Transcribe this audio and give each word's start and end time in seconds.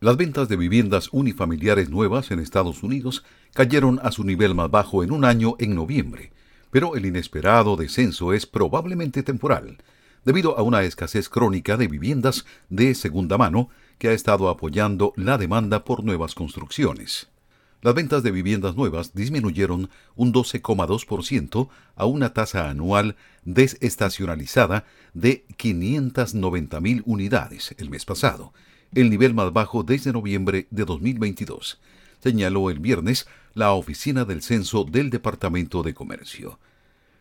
Las 0.00 0.16
ventas 0.16 0.48
de 0.48 0.56
viviendas 0.56 1.08
unifamiliares 1.10 1.90
nuevas 1.90 2.30
en 2.30 2.38
Estados 2.38 2.84
Unidos 2.84 3.24
cayeron 3.52 3.98
a 4.04 4.12
su 4.12 4.22
nivel 4.22 4.54
más 4.54 4.70
bajo 4.70 5.02
en 5.02 5.10
un 5.10 5.24
año 5.24 5.56
en 5.58 5.74
noviembre, 5.74 6.30
pero 6.70 6.94
el 6.94 7.04
inesperado 7.04 7.74
descenso 7.74 8.32
es 8.32 8.46
probablemente 8.46 9.24
temporal, 9.24 9.78
debido 10.24 10.56
a 10.56 10.62
una 10.62 10.84
escasez 10.84 11.28
crónica 11.28 11.76
de 11.76 11.88
viviendas 11.88 12.46
de 12.68 12.94
segunda 12.94 13.38
mano 13.38 13.70
que 13.98 14.06
ha 14.06 14.12
estado 14.12 14.50
apoyando 14.50 15.14
la 15.16 15.36
demanda 15.36 15.84
por 15.84 16.04
nuevas 16.04 16.36
construcciones. 16.36 17.28
Las 17.82 17.94
ventas 17.94 18.22
de 18.22 18.30
viviendas 18.30 18.76
nuevas 18.76 19.14
disminuyeron 19.14 19.90
un 20.14 20.32
12,2% 20.32 21.70
a 21.96 22.04
una 22.04 22.32
tasa 22.32 22.70
anual 22.70 23.16
desestacionalizada 23.44 24.84
de 25.12 25.44
590.000 25.56 27.02
unidades 27.04 27.74
el 27.78 27.90
mes 27.90 28.04
pasado, 28.04 28.52
el 28.94 29.10
nivel 29.10 29.34
más 29.34 29.52
bajo 29.52 29.82
desde 29.82 30.12
noviembre 30.12 30.66
de 30.70 30.84
2022, 30.84 31.80
señaló 32.22 32.70
el 32.70 32.78
viernes 32.80 33.26
la 33.54 33.72
oficina 33.72 34.24
del 34.24 34.42
censo 34.42 34.84
del 34.84 35.10
Departamento 35.10 35.82
de 35.82 35.94
Comercio. 35.94 36.58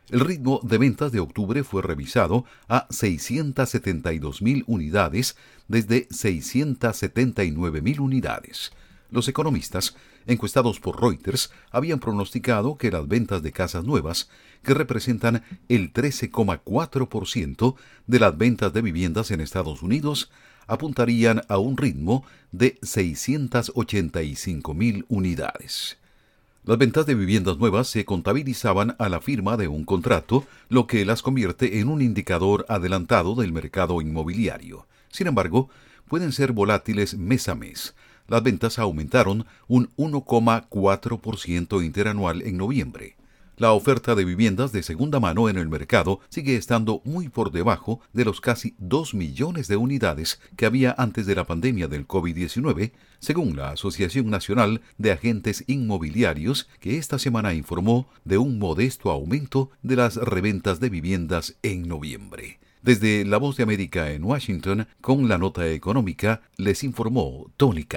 El 0.09 0.21
ritmo 0.21 0.61
de 0.63 0.77
ventas 0.77 1.11
de 1.11 1.19
octubre 1.19 1.65
fue 1.65 1.81
revisado 1.81 2.45
a 2.69 2.87
672.000 2.87 4.63
unidades 4.65 5.35
desde 5.67 6.07
679.000 6.09 7.99
unidades. 7.99 8.71
Los 9.09 9.27
economistas, 9.27 9.95
encuestados 10.25 10.79
por 10.79 11.01
Reuters, 11.01 11.51
habían 11.71 11.99
pronosticado 11.99 12.77
que 12.77 12.91
las 12.91 13.07
ventas 13.07 13.41
de 13.41 13.51
casas 13.51 13.83
nuevas, 13.83 14.29
que 14.63 14.73
representan 14.73 15.43
el 15.67 15.91
13,4% 15.91 17.75
de 18.05 18.19
las 18.19 18.37
ventas 18.37 18.71
de 18.73 18.81
viviendas 18.81 19.31
en 19.31 19.41
Estados 19.41 19.81
Unidos, 19.81 20.29
apuntarían 20.67 21.41
a 21.47 21.57
un 21.57 21.77
ritmo 21.77 22.23
de 22.51 22.77
685 22.81 24.73
mil 24.73 25.05
unidades. 25.09 25.97
Las 26.63 26.77
ventas 26.77 27.05
de 27.05 27.15
viviendas 27.15 27.57
nuevas 27.57 27.87
se 27.87 28.03
contabilizaban 28.05 28.95
a 28.99 29.09
la 29.09 29.21
firma 29.21 29.55
de 29.55 29.69
un 29.69 29.85
contrato, 29.85 30.45
lo 30.67 30.85
que 30.85 31.05
las 31.05 31.21
convierte 31.21 31.79
en 31.79 31.87
un 31.87 32.01
indicador 32.01 32.65
adelantado 32.67 33.35
del 33.35 33.53
mercado 33.53 34.01
inmobiliario. 34.01 34.85
Sin 35.09 35.27
embargo, 35.27 35.69
pueden 36.07 36.31
ser 36.31 36.51
volátiles 36.51 37.17
mes 37.17 37.47
a 37.47 37.55
mes. 37.55 37.95
Las 38.27 38.43
ventas 38.43 38.79
aumentaron 38.79 39.45
un 39.67 39.89
1,4% 39.95 41.85
interanual 41.85 42.41
en 42.41 42.57
noviembre. 42.57 43.16
La 43.59 43.71
oferta 43.71 44.13
de 44.13 44.23
viviendas 44.23 44.71
de 44.71 44.83
segunda 44.83 45.19
mano 45.19 45.49
en 45.49 45.57
el 45.57 45.67
mercado 45.67 46.19
sigue 46.29 46.55
estando 46.57 47.01
muy 47.05 47.27
por 47.27 47.51
debajo 47.51 48.01
de 48.13 48.23
los 48.23 48.39
casi 48.39 48.75
2 48.77 49.15
millones 49.15 49.67
de 49.67 49.77
unidades 49.77 50.39
que 50.55 50.67
había 50.67 50.93
antes 50.95 51.25
de 51.25 51.33
la 51.33 51.47
pandemia 51.47 51.87
del 51.87 52.07
COVID-19, 52.07 52.91
según 53.17 53.55
la 53.55 53.71
Asociación 53.71 54.29
Nacional 54.29 54.81
de 54.99 55.11
Agentes 55.11 55.63
Inmobiliarios, 55.65 56.69
que 56.79 56.99
esta 56.99 57.17
semana 57.17 57.55
informó 57.55 58.07
de 58.25 58.37
un 58.37 58.59
modesto 58.59 59.09
aumento 59.09 59.71
de 59.81 59.95
las 59.95 60.17
reventas 60.17 60.79
de 60.79 60.89
viviendas 60.89 61.55
en 61.63 61.87
noviembre. 61.87 62.59
Desde 62.83 63.25
La 63.25 63.37
Voz 63.37 63.57
de 63.57 63.63
América 63.63 64.11
en 64.11 64.23
Washington, 64.23 64.87
con 65.01 65.27
la 65.27 65.39
nota 65.39 65.67
económica, 65.67 66.43
les 66.57 66.83
informó 66.83 67.49
Tony. 67.57 67.87